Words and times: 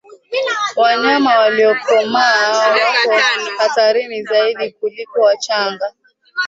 Wanyama 0.75 1.39
waliokomaa 1.39 2.69
wako 2.71 3.11
hatarini 3.57 4.23
zaidi 4.23 4.71
kuliko 4.71 5.21
wachanga 5.21 5.93